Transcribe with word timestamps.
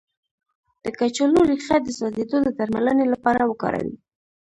د 0.83 0.85
کچالو 0.99 1.39
ریښه 1.49 1.77
د 1.81 1.87
سوځیدو 1.97 2.37
د 2.43 2.47
درملنې 2.57 3.05
لپاره 3.13 3.41
وکاروئ 3.45 3.91